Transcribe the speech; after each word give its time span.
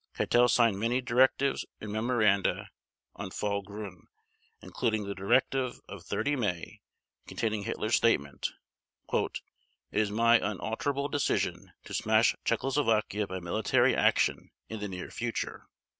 Keitel 0.17 0.49
signed 0.49 0.79
many 0.79 0.99
directives 0.99 1.63
and 1.79 1.91
memoranda 1.93 2.71
on 3.15 3.29
"Fall 3.29 3.61
Gruen", 3.61 4.07
including 4.59 5.05
the 5.05 5.13
directive 5.13 5.79
of 5.87 6.03
30 6.05 6.37
May 6.37 6.81
containing 7.27 7.65
Hitler's 7.65 7.97
statement: 7.97 8.49
"It 9.13 9.41
is 9.91 10.09
my 10.09 10.39
unalterable 10.39 11.07
decision 11.07 11.73
to 11.83 11.93
smash 11.93 12.35
Czechoslovakia 12.43 13.27
by 13.27 13.39
military 13.39 13.95
action 13.95 14.49
in 14.69 14.79
the 14.79 14.87
near 14.89 15.11
future." 15.11 15.67